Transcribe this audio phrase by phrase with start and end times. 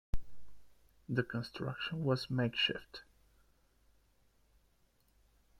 [1.07, 3.03] The construction was makeshift.